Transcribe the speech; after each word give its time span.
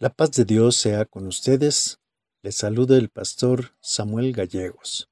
La 0.00 0.10
paz 0.10 0.30
de 0.30 0.44
Dios 0.44 0.76
sea 0.76 1.06
con 1.06 1.26
ustedes. 1.26 1.98
Les 2.44 2.54
saluda 2.54 2.96
el 2.96 3.08
pastor 3.08 3.74
Samuel 3.80 4.32
Gallegos. 4.32 5.08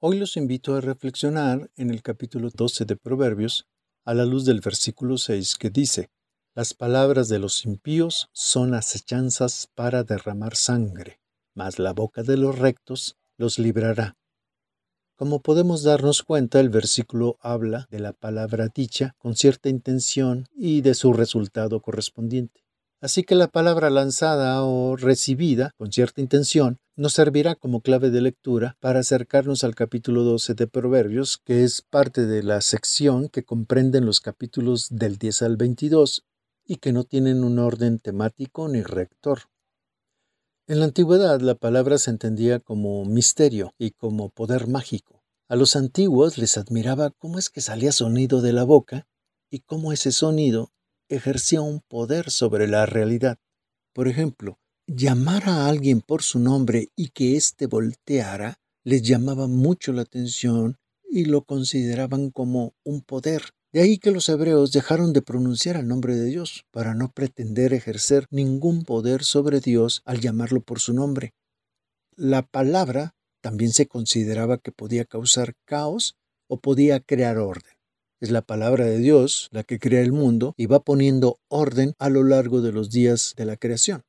Hoy 0.00 0.18
los 0.18 0.36
invito 0.36 0.74
a 0.74 0.82
reflexionar 0.82 1.70
en 1.76 1.88
el 1.88 2.02
capítulo 2.02 2.50
12 2.50 2.84
de 2.84 2.96
Proverbios 2.96 3.64
a 4.04 4.12
la 4.12 4.26
luz 4.26 4.44
del 4.44 4.60
versículo 4.60 5.16
6 5.16 5.56
que 5.56 5.70
dice, 5.70 6.10
Las 6.54 6.74
palabras 6.74 7.30
de 7.30 7.38
los 7.38 7.64
impíos 7.64 8.28
son 8.32 8.74
acechanzas 8.74 9.70
para 9.74 10.04
derramar 10.04 10.56
sangre, 10.56 11.18
mas 11.54 11.78
la 11.78 11.94
boca 11.94 12.22
de 12.22 12.36
los 12.36 12.58
rectos 12.58 13.16
los 13.38 13.58
librará. 13.58 14.18
Como 15.16 15.40
podemos 15.40 15.84
darnos 15.84 16.22
cuenta, 16.22 16.60
el 16.60 16.68
versículo 16.68 17.38
habla 17.40 17.86
de 17.90 18.00
la 18.00 18.12
palabra 18.12 18.68
dicha 18.68 19.14
con 19.16 19.36
cierta 19.36 19.70
intención 19.70 20.44
y 20.54 20.82
de 20.82 20.92
su 20.92 21.14
resultado 21.14 21.80
correspondiente. 21.80 22.60
Así 23.02 23.22
que 23.24 23.34
la 23.34 23.48
palabra 23.48 23.88
lanzada 23.88 24.62
o 24.62 24.94
recibida 24.94 25.72
con 25.78 25.90
cierta 25.90 26.20
intención 26.20 26.78
nos 26.96 27.14
servirá 27.14 27.54
como 27.54 27.80
clave 27.80 28.10
de 28.10 28.20
lectura 28.20 28.76
para 28.78 29.00
acercarnos 29.00 29.64
al 29.64 29.74
capítulo 29.74 30.22
12 30.22 30.52
de 30.52 30.66
Proverbios, 30.66 31.38
que 31.38 31.64
es 31.64 31.80
parte 31.80 32.26
de 32.26 32.42
la 32.42 32.60
sección 32.60 33.30
que 33.30 33.42
comprenden 33.42 34.04
los 34.04 34.20
capítulos 34.20 34.88
del 34.90 35.16
10 35.16 35.42
al 35.42 35.56
22 35.56 36.26
y 36.66 36.76
que 36.76 36.92
no 36.92 37.04
tienen 37.04 37.42
un 37.42 37.58
orden 37.58 38.00
temático 38.00 38.68
ni 38.68 38.82
rector. 38.82 39.44
En 40.66 40.80
la 40.80 40.84
antigüedad 40.84 41.40
la 41.40 41.54
palabra 41.54 41.96
se 41.96 42.10
entendía 42.10 42.60
como 42.60 43.06
misterio 43.06 43.72
y 43.78 43.92
como 43.92 44.28
poder 44.28 44.66
mágico. 44.66 45.22
A 45.48 45.56
los 45.56 45.74
antiguos 45.74 46.36
les 46.36 46.58
admiraba 46.58 47.10
cómo 47.10 47.38
es 47.38 47.48
que 47.48 47.62
salía 47.62 47.92
sonido 47.92 48.42
de 48.42 48.52
la 48.52 48.64
boca 48.64 49.08
y 49.50 49.60
cómo 49.60 49.90
ese 49.90 50.12
sonido 50.12 50.70
ejercía 51.10 51.60
un 51.60 51.80
poder 51.80 52.30
sobre 52.30 52.66
la 52.66 52.86
realidad. 52.86 53.38
Por 53.92 54.08
ejemplo, 54.08 54.58
llamar 54.86 55.48
a 55.48 55.66
alguien 55.66 56.00
por 56.00 56.22
su 56.22 56.38
nombre 56.38 56.88
y 56.96 57.08
que 57.10 57.36
éste 57.36 57.66
volteara 57.66 58.58
les 58.84 59.02
llamaba 59.02 59.46
mucho 59.46 59.92
la 59.92 60.02
atención 60.02 60.78
y 61.08 61.24
lo 61.26 61.42
consideraban 61.42 62.30
como 62.30 62.74
un 62.84 63.02
poder. 63.02 63.42
De 63.72 63.82
ahí 63.82 63.98
que 63.98 64.10
los 64.10 64.28
hebreos 64.28 64.72
dejaron 64.72 65.12
de 65.12 65.22
pronunciar 65.22 65.76
el 65.76 65.86
nombre 65.86 66.16
de 66.16 66.24
Dios 66.24 66.64
para 66.70 66.94
no 66.94 67.12
pretender 67.12 67.72
ejercer 67.72 68.26
ningún 68.30 68.84
poder 68.84 69.22
sobre 69.22 69.60
Dios 69.60 70.02
al 70.04 70.20
llamarlo 70.20 70.60
por 70.60 70.80
su 70.80 70.94
nombre. 70.94 71.34
La 72.16 72.42
palabra 72.42 73.14
también 73.40 73.72
se 73.72 73.86
consideraba 73.86 74.58
que 74.58 74.72
podía 74.72 75.04
causar 75.04 75.54
caos 75.64 76.16
o 76.48 76.58
podía 76.60 77.00
crear 77.00 77.38
orden. 77.38 77.79
Es 78.20 78.30
la 78.30 78.42
palabra 78.42 78.84
de 78.84 78.98
Dios 78.98 79.48
la 79.50 79.62
que 79.62 79.78
crea 79.78 80.02
el 80.02 80.12
mundo 80.12 80.52
y 80.58 80.66
va 80.66 80.80
poniendo 80.80 81.38
orden 81.48 81.94
a 81.98 82.10
lo 82.10 82.22
largo 82.22 82.60
de 82.60 82.70
los 82.70 82.90
días 82.90 83.32
de 83.38 83.46
la 83.46 83.56
creación. 83.56 84.02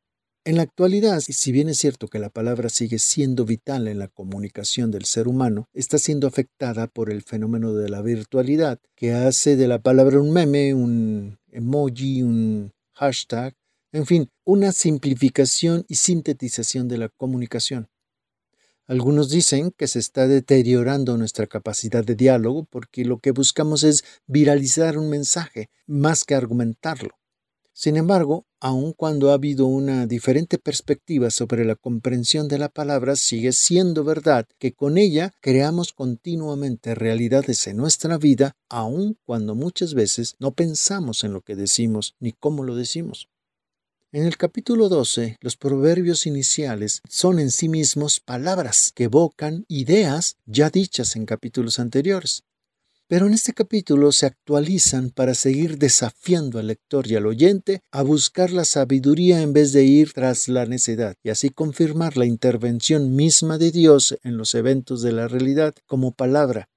En 0.44 0.58
la 0.58 0.64
actualidad, 0.64 1.22
si 1.22 1.52
bien 1.54 1.70
es 1.70 1.78
cierto 1.78 2.10
que 2.10 2.20
la 2.20 2.30
palabra 2.30 2.68
sigue 2.68 3.00
siendo 3.00 3.46
vital 3.46 3.88
en 3.88 4.00
la 4.00 4.10
comunicación 4.10 4.92
del 4.92 5.06
ser 5.06 5.30
humano, 5.30 5.70
está 5.74 5.98
siendo 5.98 6.28
afectada 6.28 6.88
por 6.88 7.10
el 7.10 7.22
fenómeno 7.22 7.74
de 7.74 7.88
la 7.88 8.02
virtualidad, 8.02 8.80
que 8.98 9.14
hace 9.14 9.56
de 9.56 9.70
la 9.70 9.80
palabra 9.80 10.20
un 10.20 10.34
meme, 10.34 10.74
un 10.74 11.38
emoji, 11.50 12.24
un 12.24 12.72
hashtag, 12.96 13.54
en 13.94 14.06
fin, 14.06 14.30
una 14.46 14.74
simplificación 14.74 15.86
y 15.88 15.96
sintetización 15.96 16.90
de 16.90 16.98
la 16.98 17.08
comunicación. 17.08 17.88
Algunos 18.88 19.30
dicen 19.30 19.72
que 19.78 19.88
se 19.88 20.00
está 20.00 20.28
deteriorando 20.28 21.18
nuestra 21.18 21.48
capacidad 21.48 22.04
de 22.04 22.16
diálogo 22.16 22.66
porque 22.70 23.06
lo 23.06 23.20
que 23.20 23.32
buscamos 23.32 23.84
es 23.84 24.04
viralizar 24.28 24.98
un 24.98 25.10
mensaje 25.10 25.70
más 25.88 26.24
que 26.26 26.36
argumentarlo. 26.36 27.22
Sin 27.74 27.96
embargo, 27.96 28.46
aun 28.60 28.92
cuando 28.92 29.32
ha 29.32 29.36
habido 29.36 29.66
una 29.66 30.06
diferente 30.06 30.58
perspectiva 30.58 31.32
sobre 31.32 31.64
la 31.64 31.76
comprensión 31.76 32.48
de 32.48 32.60
la 32.60 32.70
palabra, 32.70 33.16
sigue 33.16 33.54
siendo 33.54 34.04
verdad 34.04 34.46
que 34.60 34.74
con 34.74 34.98
ella 34.98 35.32
creamos 35.40 35.94
continuamente 35.94 36.94
realidades 36.94 37.66
en 37.68 37.78
nuestra 37.78 38.18
vida, 38.18 38.58
aun 38.70 39.18
cuando 39.24 39.56
muchas 39.56 39.94
veces 39.94 40.36
no 40.38 40.52
pensamos 40.52 41.24
en 41.24 41.34
lo 41.34 41.42
que 41.42 41.56
decimos 41.56 42.16
ni 42.20 42.34
cómo 42.34 42.64
lo 42.64 42.76
decimos. 42.76 43.30
En 44.14 44.26
el 44.26 44.36
capítulo 44.36 44.90
12, 44.90 45.38
los 45.40 45.56
proverbios 45.56 46.26
iniciales 46.26 47.02
son 47.08 47.40
en 47.40 47.50
sí 47.50 47.70
mismos 47.70 48.20
palabras 48.20 48.92
que 48.94 49.06
evocan 49.06 49.64
ideas 49.70 50.36
ya 50.46 50.70
dichas 50.70 51.16
en 51.16 51.26
capítulos 51.26 51.80
anteriores. 51.80 52.44
Pero 53.08 53.28
en 53.28 53.34
este 53.34 53.54
capítulo 53.54 54.12
se 54.12 54.26
actualizan 54.26 55.12
para 55.12 55.34
seguir 55.34 55.78
desafiando 55.78 56.60
al 56.60 56.68
lector 56.68 57.08
y 57.08 57.16
al 57.16 57.26
oyente 57.26 57.84
a 57.90 58.02
buscar 58.02 58.52
la 58.52 58.66
sabiduría 58.66 59.42
en 59.42 59.54
vez 59.54 59.72
de 59.72 59.86
ir 59.86 60.12
tras 60.12 60.50
la 60.50 60.66
necedad 60.66 61.16
y 61.24 61.30
así 61.30 61.50
confirmar 61.50 62.18
la 62.18 62.26
intervención 62.26 63.16
misma 63.16 63.58
de 63.58 63.72
Dios 63.72 64.18
en 64.24 64.36
los 64.36 64.56
eventos 64.56 65.02
de 65.04 65.14
la 65.14 65.30
realidad 65.30 65.74
como 65.88 66.12
palabra 66.12 66.68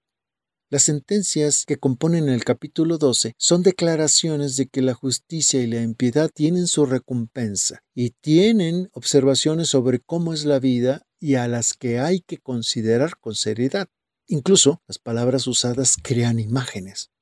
las 0.74 0.82
sentencias 0.82 1.66
que 1.66 1.76
componen 1.76 2.28
el 2.28 2.42
capítulo 2.42 2.98
12 2.98 3.36
son 3.38 3.62
declaraciones 3.62 4.56
de 4.56 4.66
que 4.66 4.82
la 4.82 4.92
justicia 4.92 5.62
y 5.62 5.68
la 5.68 5.80
impiedad 5.80 6.28
tienen 6.34 6.66
su 6.66 6.84
recompensa 6.84 7.84
y 7.94 8.10
tienen 8.10 8.88
observaciones 8.92 9.68
sobre 9.68 10.00
cómo 10.00 10.34
es 10.34 10.44
la 10.44 10.58
vida 10.58 11.06
y 11.20 11.36
a 11.36 11.46
las 11.46 11.74
que 11.74 12.00
hay 12.00 12.22
que 12.22 12.38
considerar 12.38 13.20
con 13.20 13.36
seriedad. 13.36 13.86
Incluso 14.26 14.82
las 14.88 14.98
palabras 14.98 15.46
usadas 15.46 15.96
crean 16.02 16.40
imágenes. 16.40 17.12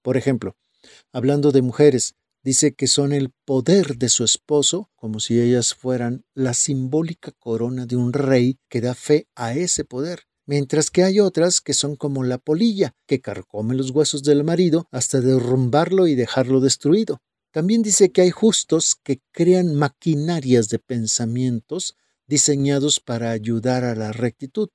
Por 0.00 0.16
ejemplo, 0.16 0.56
hablando 1.12 1.52
de 1.52 1.60
mujeres, 1.60 2.14
dice 2.42 2.72
que 2.72 2.86
son 2.86 3.12
el 3.12 3.28
poder 3.44 3.98
de 3.98 4.08
su 4.08 4.24
esposo, 4.24 4.90
como 4.96 5.20
si 5.20 5.38
ellas 5.38 5.74
fueran 5.74 6.24
la 6.32 6.54
simbólica 6.54 7.30
corona 7.32 7.84
de 7.84 7.96
un 7.96 8.14
rey 8.14 8.58
que 8.70 8.80
da 8.80 8.94
fe 8.94 9.28
a 9.34 9.52
ese 9.52 9.84
poder 9.84 10.22
mientras 10.46 10.90
que 10.90 11.04
hay 11.04 11.20
otras 11.20 11.60
que 11.60 11.74
son 11.74 11.96
como 11.96 12.24
la 12.24 12.38
polilla, 12.38 12.94
que 13.06 13.20
carcome 13.20 13.74
los 13.74 13.90
huesos 13.90 14.22
del 14.22 14.44
marido 14.44 14.88
hasta 14.90 15.20
derrumbarlo 15.20 16.06
y 16.06 16.14
dejarlo 16.14 16.60
destruido. 16.60 17.20
También 17.50 17.82
dice 17.82 18.10
que 18.10 18.22
hay 18.22 18.30
justos 18.30 18.96
que 19.02 19.20
crean 19.30 19.74
maquinarias 19.74 20.68
de 20.68 20.78
pensamientos 20.78 21.96
diseñados 22.26 22.98
para 22.98 23.30
ayudar 23.30 23.84
a 23.84 23.94
la 23.94 24.10
rectitud, 24.10 24.70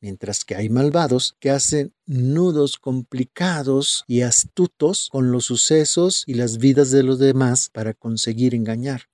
mientras 0.00 0.44
que 0.44 0.54
hay 0.54 0.68
malvados 0.68 1.34
que 1.40 1.50
hacen 1.50 1.92
nudos 2.06 2.78
complicados 2.78 4.04
y 4.06 4.20
astutos 4.22 5.08
con 5.10 5.32
los 5.32 5.46
sucesos 5.46 6.22
y 6.26 6.34
las 6.34 6.58
vidas 6.58 6.90
de 6.90 7.02
los 7.02 7.18
demás 7.18 7.68
para 7.72 7.94
conseguir 7.94 8.54
engañar. 8.54 9.08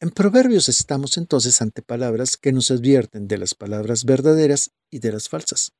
En 0.00 0.10
Proverbios 0.10 0.68
estamos 0.68 1.16
entonces 1.16 1.60
ante 1.60 1.82
palabras 1.82 2.36
que 2.36 2.52
nos 2.52 2.70
advierten 2.70 3.26
de 3.26 3.36
las 3.36 3.56
palabras 3.56 4.04
verdaderas 4.04 4.70
y 4.92 5.00
de 5.00 5.10
las 5.10 5.28
falsas. 5.28 5.72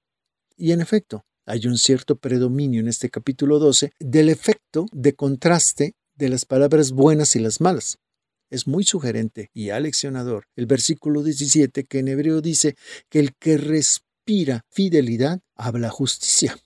Y 0.56 0.72
en 0.72 0.80
efecto, 0.80 1.24
hay 1.46 1.68
un 1.68 1.78
cierto 1.78 2.16
predominio 2.16 2.80
en 2.80 2.88
este 2.88 3.10
capítulo 3.10 3.60
12 3.60 3.92
del 4.00 4.28
efecto 4.28 4.86
de 4.90 5.14
contraste 5.14 5.94
de 6.16 6.28
las 6.30 6.46
palabras 6.46 6.90
buenas 6.90 7.36
y 7.36 7.38
las 7.38 7.60
malas. 7.60 7.98
Es 8.50 8.66
muy 8.66 8.82
sugerente 8.82 9.50
y 9.54 9.70
aleccionador 9.70 10.46
el 10.56 10.66
versículo 10.66 11.22
17 11.22 11.84
que 11.84 12.00
en 12.00 12.08
hebreo 12.08 12.40
dice 12.40 12.74
que 13.08 13.20
el 13.20 13.36
que 13.36 13.56
respira 13.56 14.64
fidelidad 14.68 15.38
habla 15.54 15.90
justicia. 15.90 16.58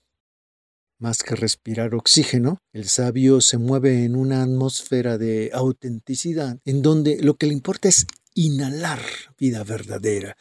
Más 1.03 1.21
que 1.21 1.35
respirar 1.35 1.95
oxígeno, 1.95 2.59
el 2.71 2.87
sabio 2.87 3.41
se 3.41 3.57
mueve 3.57 4.05
en 4.05 4.15
una 4.15 4.41
atmósfera 4.41 5.17
de 5.17 5.51
autenticidad, 5.53 6.59
en 6.63 6.81
donde 6.81 7.21
lo 7.21 7.33
que 7.33 7.45
le 7.45 7.51
importa 7.51 7.89
es 7.89 8.05
inhalar 8.35 9.01
vida 9.37 9.65
verdadera, 9.65 10.37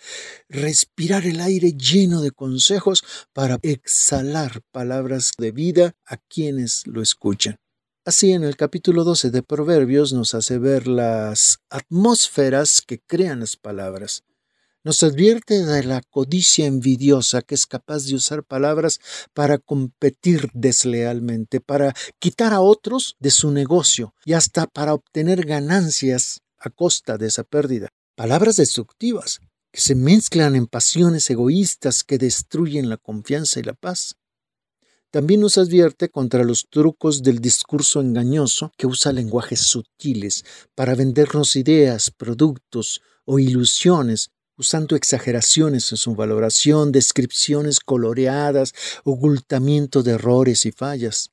respirar 0.48 1.26
el 1.26 1.40
aire 1.40 1.72
lleno 1.72 2.20
de 2.20 2.30
consejos 2.30 3.02
para 3.32 3.58
exhalar 3.62 4.62
palabras 4.70 5.32
de 5.36 5.50
vida 5.50 5.96
a 6.06 6.16
quienes 6.16 6.86
lo 6.86 7.02
escuchan. 7.02 7.56
Así 8.04 8.30
en 8.30 8.44
el 8.44 8.54
capítulo 8.54 9.02
12 9.02 9.32
de 9.32 9.42
Proverbios 9.42 10.12
nos 10.12 10.32
hace 10.32 10.58
ver 10.58 10.86
las 10.86 11.58
atmósferas 11.70 12.82
que 12.82 13.00
crean 13.00 13.40
las 13.40 13.56
palabras 13.56 14.22
nos 14.84 15.02
advierte 15.02 15.64
de 15.64 15.84
la 15.84 16.02
codicia 16.02 16.66
envidiosa 16.66 17.42
que 17.42 17.54
es 17.54 17.66
capaz 17.66 18.04
de 18.04 18.14
usar 18.14 18.44
palabras 18.44 19.00
para 19.32 19.58
competir 19.58 20.50
deslealmente, 20.54 21.60
para 21.60 21.94
quitar 22.18 22.52
a 22.52 22.60
otros 22.60 23.16
de 23.20 23.30
su 23.30 23.50
negocio 23.50 24.14
y 24.24 24.32
hasta 24.32 24.66
para 24.66 24.94
obtener 24.94 25.46
ganancias 25.46 26.40
a 26.58 26.70
costa 26.70 27.18
de 27.18 27.28
esa 27.28 27.44
pérdida. 27.44 27.88
Palabras 28.16 28.56
destructivas 28.56 29.40
que 29.70 29.80
se 29.80 29.94
mezclan 29.94 30.56
en 30.56 30.66
pasiones 30.66 31.30
egoístas 31.30 32.04
que 32.04 32.18
destruyen 32.18 32.88
la 32.88 32.96
confianza 32.96 33.60
y 33.60 33.62
la 33.62 33.74
paz. 33.74 34.16
También 35.10 35.40
nos 35.40 35.58
advierte 35.58 36.08
contra 36.08 36.42
los 36.42 36.66
trucos 36.70 37.22
del 37.22 37.38
discurso 37.38 38.00
engañoso 38.00 38.72
que 38.76 38.86
usa 38.86 39.12
lenguajes 39.12 39.60
sutiles 39.60 40.44
para 40.74 40.94
vendernos 40.94 41.54
ideas, 41.56 42.10
productos 42.10 43.02
o 43.24 43.38
ilusiones 43.38 44.30
usando 44.62 44.94
exageraciones 44.94 45.90
en 45.90 45.98
su 45.98 46.14
valoración, 46.14 46.92
descripciones 46.92 47.80
coloreadas, 47.80 48.72
ocultamiento 49.02 50.04
de 50.04 50.12
errores 50.12 50.66
y 50.66 50.70
fallas. 50.70 51.32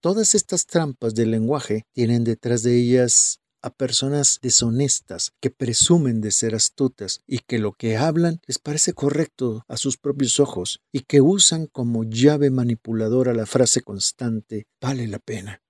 Todas 0.00 0.34
estas 0.34 0.64
trampas 0.64 1.14
del 1.14 1.32
lenguaje 1.32 1.84
tienen 1.92 2.24
detrás 2.24 2.62
de 2.62 2.74
ellas 2.78 3.40
a 3.60 3.68
personas 3.68 4.38
deshonestas 4.40 5.32
que 5.38 5.50
presumen 5.50 6.22
de 6.22 6.30
ser 6.30 6.54
astutas 6.54 7.20
y 7.26 7.40
que 7.40 7.58
lo 7.58 7.74
que 7.74 7.98
hablan 7.98 8.40
les 8.46 8.58
parece 8.58 8.94
correcto 8.94 9.64
a 9.68 9.76
sus 9.76 9.98
propios 9.98 10.40
ojos 10.40 10.80
y 10.92 11.00
que 11.00 11.20
usan 11.20 11.66
como 11.66 12.04
llave 12.04 12.50
manipuladora 12.50 13.34
la 13.34 13.44
frase 13.44 13.82
constante 13.82 14.66
vale 14.80 15.06
la 15.08 15.18
pena. 15.18 15.60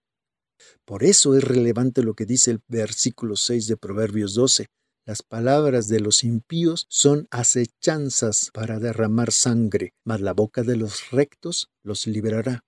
Por 0.84 1.02
eso 1.02 1.36
es 1.36 1.42
relevante 1.42 2.04
lo 2.04 2.14
que 2.14 2.26
dice 2.26 2.52
el 2.52 2.60
versículo 2.68 3.34
6 3.34 3.66
de 3.66 3.76
Proverbios 3.76 4.34
12. 4.34 4.68
Las 5.04 5.22
palabras 5.22 5.88
de 5.88 5.98
los 5.98 6.22
impíos 6.22 6.86
son 6.88 7.26
acechanzas 7.32 8.50
para 8.54 8.78
derramar 8.78 9.32
sangre, 9.32 9.94
mas 10.04 10.20
la 10.20 10.32
boca 10.32 10.62
de 10.62 10.76
los 10.76 11.10
rectos 11.10 11.70
los 11.82 12.06
liberará. 12.06 12.64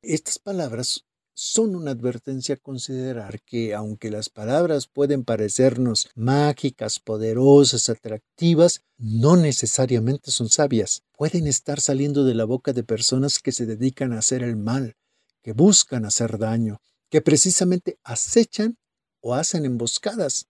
Estas 0.00 0.38
palabras 0.38 1.04
son 1.34 1.74
una 1.74 1.90
advertencia 1.90 2.54
a 2.54 2.58
considerar 2.58 3.40
que 3.42 3.74
aunque 3.74 4.10
las 4.10 4.28
palabras 4.28 4.86
pueden 4.86 5.24
parecernos 5.24 6.08
mágicas, 6.14 7.00
poderosas, 7.00 7.88
atractivas, 7.88 8.82
no 8.96 9.36
necesariamente 9.36 10.30
son 10.30 10.50
sabias. 10.50 11.02
Pueden 11.16 11.48
estar 11.48 11.80
saliendo 11.80 12.24
de 12.24 12.34
la 12.34 12.44
boca 12.44 12.72
de 12.72 12.84
personas 12.84 13.40
que 13.40 13.50
se 13.50 13.66
dedican 13.66 14.12
a 14.12 14.18
hacer 14.18 14.44
el 14.44 14.56
mal, 14.56 14.94
que 15.42 15.52
buscan 15.52 16.04
hacer 16.04 16.38
daño, 16.38 16.80
que 17.10 17.22
precisamente 17.22 17.98
acechan 18.04 18.76
o 19.20 19.34
hacen 19.34 19.64
emboscadas. 19.64 20.46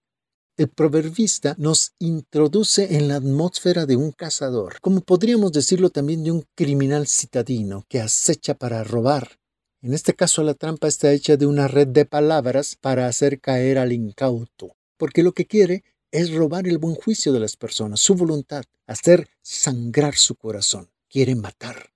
El 0.59 0.69
proverbista 0.69 1.55
nos 1.57 1.95
introduce 1.99 2.97
en 2.97 3.09
la 3.09 3.17
atmósfera 3.17 3.87
de 3.87 3.97
un 3.97 4.13
cazador, 4.13 4.79
como 4.83 5.01
podríamos 5.01 5.51
decirlo 5.51 5.89
también 5.89 6.25
de 6.25 6.31
un 6.31 6.45
criminal 6.55 7.07
citadino 7.07 7.87
que 7.89 8.03
acecha 8.03 8.53
para 8.53 8.85
robar. 8.85 9.39
En 9.81 9.95
este 9.95 10.13
caso 10.13 10.43
la 10.43 10.53
trampa 10.53 10.89
está 10.89 11.11
hecha 11.11 11.39
de 11.39 11.47
una 11.47 11.69
red 11.69 11.89
de 11.89 12.05
palabras 12.05 12.77
para 12.79 13.07
hacer 13.07 13.41
caer 13.41 13.79
al 13.79 13.93
incauto, 13.93 14.77
porque 14.99 15.23
lo 15.23 15.33
que 15.33 15.47
quiere 15.47 15.85
es 16.11 16.35
robar 16.35 16.69
el 16.69 16.77
buen 16.77 16.97
juicio 16.97 17.33
de 17.33 17.41
las 17.41 17.57
personas, 17.57 18.01
su 18.01 18.15
voluntad, 18.15 18.65
hacer 18.87 19.31
sangrar 19.41 20.17
su 20.17 20.35
corazón, 20.35 20.91
quiere 21.09 21.35
matar. 21.35 21.95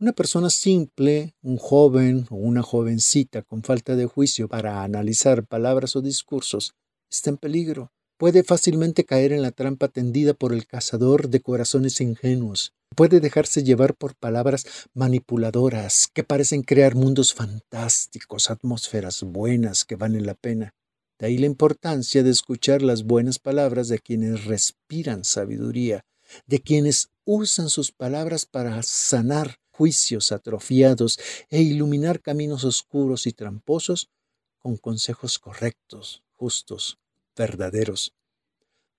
Una 0.00 0.12
persona 0.12 0.50
simple, 0.50 1.36
un 1.42 1.58
joven 1.58 2.26
o 2.28 2.34
una 2.34 2.64
jovencita 2.64 3.42
con 3.42 3.62
falta 3.62 3.94
de 3.94 4.06
juicio 4.06 4.48
para 4.48 4.82
analizar 4.82 5.46
palabras 5.46 5.94
o 5.94 6.02
discursos, 6.02 6.74
está 7.10 7.30
en 7.30 7.36
peligro. 7.36 7.92
Puede 8.18 8.44
fácilmente 8.44 9.04
caer 9.04 9.32
en 9.32 9.42
la 9.42 9.52
trampa 9.52 9.88
tendida 9.88 10.32
por 10.32 10.52
el 10.52 10.66
cazador 10.66 11.28
de 11.28 11.40
corazones 11.40 12.00
ingenuos. 12.00 12.72
Puede 12.94 13.20
dejarse 13.20 13.62
llevar 13.62 13.94
por 13.94 14.14
palabras 14.14 14.64
manipuladoras 14.94 16.08
que 16.14 16.24
parecen 16.24 16.62
crear 16.62 16.94
mundos 16.94 17.34
fantásticos, 17.34 18.50
atmósferas 18.50 19.22
buenas 19.22 19.84
que 19.84 19.96
valen 19.96 20.24
la 20.24 20.34
pena. 20.34 20.72
De 21.18 21.26
ahí 21.26 21.38
la 21.38 21.46
importancia 21.46 22.22
de 22.22 22.30
escuchar 22.30 22.82
las 22.82 23.04
buenas 23.04 23.38
palabras 23.38 23.88
de 23.88 23.98
quienes 23.98 24.44
respiran 24.44 25.24
sabiduría, 25.24 26.04
de 26.46 26.60
quienes 26.60 27.10
usan 27.24 27.68
sus 27.68 27.92
palabras 27.92 28.46
para 28.46 28.82
sanar 28.82 29.56
juicios 29.70 30.32
atrofiados 30.32 31.18
e 31.50 31.60
iluminar 31.60 32.20
caminos 32.20 32.64
oscuros 32.64 33.26
y 33.26 33.32
tramposos 33.32 34.08
con 34.58 34.76
consejos 34.76 35.38
correctos, 35.38 36.22
justos, 36.36 36.98
verdaderos. 37.36 38.14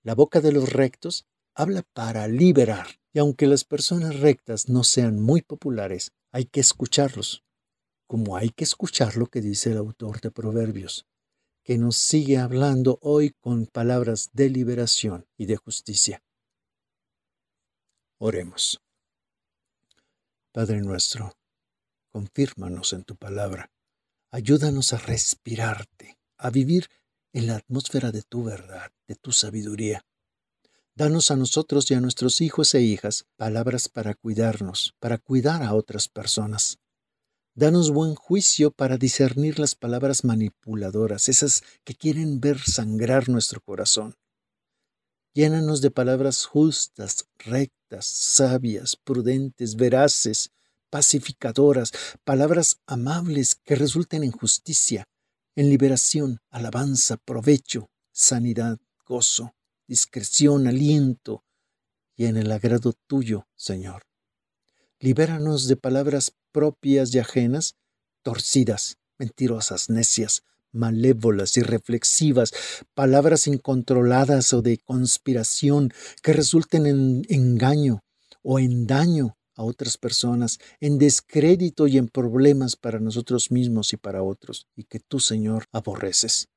La 0.02 0.14
boca 0.14 0.40
de 0.40 0.52
los 0.52 0.72
rectos 0.72 1.26
habla 1.54 1.82
para 1.92 2.28
liberar, 2.28 3.00
y 3.12 3.18
aunque 3.18 3.46
las 3.46 3.64
personas 3.64 4.20
rectas 4.20 4.68
no 4.68 4.84
sean 4.84 5.20
muy 5.20 5.42
populares, 5.42 6.12
hay 6.30 6.44
que 6.44 6.60
escucharlos, 6.60 7.42
como 8.06 8.36
hay 8.36 8.50
que 8.50 8.64
escuchar 8.64 9.16
lo 9.16 9.26
que 9.26 9.40
dice 9.40 9.72
el 9.72 9.78
autor 9.78 10.20
de 10.20 10.30
Proverbios, 10.30 11.06
que 11.64 11.78
nos 11.78 11.96
sigue 11.96 12.38
hablando 12.38 12.98
hoy 13.02 13.34
con 13.40 13.66
palabras 13.66 14.30
de 14.32 14.50
liberación 14.50 15.26
y 15.36 15.46
de 15.46 15.56
justicia. 15.56 16.22
Oremos. 18.18 18.80
Padre 20.52 20.80
nuestro, 20.80 21.32
confírmanos 22.10 22.92
en 22.92 23.04
tu 23.04 23.16
palabra. 23.16 23.70
Ayúdanos 24.30 24.92
a 24.92 24.98
respirarte, 24.98 26.18
a 26.36 26.50
vivir 26.50 26.88
en 27.32 27.46
la 27.46 27.56
atmósfera 27.56 28.12
de 28.12 28.22
tu 28.22 28.44
verdad, 28.44 28.90
de 29.06 29.14
tu 29.14 29.32
sabiduría. 29.32 30.04
Danos 30.94 31.30
a 31.30 31.36
nosotros 31.36 31.90
y 31.90 31.94
a 31.94 32.00
nuestros 32.00 32.40
hijos 32.40 32.74
e 32.74 32.82
hijas 32.82 33.26
palabras 33.36 33.88
para 33.88 34.14
cuidarnos, 34.14 34.94
para 34.98 35.18
cuidar 35.18 35.62
a 35.62 35.74
otras 35.74 36.08
personas. 36.08 36.78
Danos 37.54 37.90
buen 37.90 38.14
juicio 38.14 38.70
para 38.70 38.98
discernir 38.98 39.58
las 39.58 39.74
palabras 39.74 40.24
manipuladoras, 40.24 41.28
esas 41.28 41.62
que 41.84 41.94
quieren 41.94 42.40
ver 42.40 42.58
sangrar 42.60 43.28
nuestro 43.28 43.60
corazón. 43.60 44.16
Llénanos 45.34 45.80
de 45.80 45.90
palabras 45.90 46.46
justas, 46.46 47.28
rectas, 47.38 48.06
sabias, 48.06 48.96
prudentes, 48.96 49.76
veraces, 49.76 50.50
pacificadoras, 50.90 51.92
palabras 52.24 52.80
amables 52.86 53.54
que 53.54 53.76
resulten 53.76 54.24
en 54.24 54.32
justicia, 54.32 55.04
en 55.58 55.70
liberación, 55.70 56.38
alabanza, 56.50 57.16
provecho, 57.16 57.90
sanidad, 58.12 58.78
gozo, 59.04 59.56
discreción, 59.88 60.68
aliento 60.68 61.42
y 62.14 62.26
en 62.26 62.36
el 62.36 62.52
agrado 62.52 62.92
tuyo, 63.08 63.48
Señor. 63.56 64.02
Libéranos 65.00 65.66
de 65.66 65.74
palabras 65.74 66.32
propias 66.52 67.12
y 67.12 67.18
ajenas, 67.18 67.74
torcidas, 68.22 68.98
mentirosas, 69.18 69.90
necias, 69.90 70.44
malévolas 70.70 71.56
y 71.56 71.64
palabras 72.94 73.48
incontroladas 73.48 74.52
o 74.52 74.62
de 74.62 74.78
conspiración 74.78 75.92
que 76.22 76.34
resulten 76.34 76.86
en 76.86 77.26
engaño 77.30 78.04
o 78.44 78.60
en 78.60 78.86
daño 78.86 79.36
a 79.58 79.64
otras 79.64 79.98
personas, 79.98 80.58
en 80.80 80.98
descrédito 80.98 81.86
y 81.88 81.98
en 81.98 82.08
problemas 82.08 82.76
para 82.76 83.00
nosotros 83.00 83.50
mismos 83.50 83.92
y 83.92 83.96
para 83.96 84.22
otros, 84.22 84.68
y 84.76 84.84
que 84.84 85.00
tú, 85.00 85.18
Señor, 85.18 85.64
aborreces. 85.72 86.48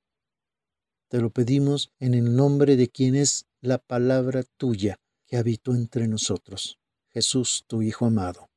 Te 1.09 1.19
lo 1.19 1.31
pedimos 1.31 1.91
en 1.99 2.13
el 2.13 2.35
nombre 2.35 2.77
de 2.77 2.87
quien 2.87 3.15
es 3.15 3.47
la 3.59 3.79
palabra 3.79 4.43
tuya 4.55 4.99
que 5.25 5.37
habitó 5.37 5.73
entre 5.73 6.07
nosotros, 6.07 6.79
Jesús, 7.09 7.65
tu 7.67 7.81
Hijo 7.81 8.05
amado. 8.05 8.49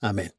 Amén. 0.00 0.32